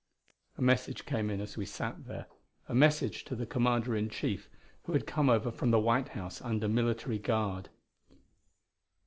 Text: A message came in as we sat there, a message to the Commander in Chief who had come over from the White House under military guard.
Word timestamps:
A 0.57 0.63
message 0.63 1.05
came 1.05 1.29
in 1.29 1.39
as 1.39 1.57
we 1.57 1.65
sat 1.67 2.07
there, 2.07 2.25
a 2.67 2.73
message 2.73 3.23
to 3.25 3.35
the 3.35 3.45
Commander 3.45 3.95
in 3.95 4.09
Chief 4.09 4.49
who 4.85 4.93
had 4.93 5.05
come 5.05 5.29
over 5.29 5.51
from 5.51 5.69
the 5.69 5.77
White 5.79 6.09
House 6.09 6.41
under 6.41 6.67
military 6.67 7.19
guard. 7.19 7.69